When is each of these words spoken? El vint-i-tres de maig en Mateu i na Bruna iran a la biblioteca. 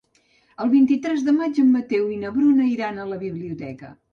El 0.63 0.69
vint-i-tres 0.71 1.25
de 1.27 1.35
maig 1.35 1.61
en 1.65 1.69
Mateu 1.75 2.09
i 2.15 2.19
na 2.25 2.35
Bruna 2.39 2.69
iran 2.73 2.99
a 3.05 3.09
la 3.13 3.21
biblioteca. 3.29 3.97